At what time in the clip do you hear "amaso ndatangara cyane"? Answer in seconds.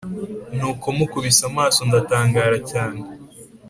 1.49-2.99